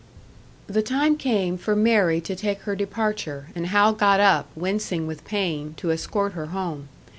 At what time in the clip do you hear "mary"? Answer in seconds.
1.75-2.21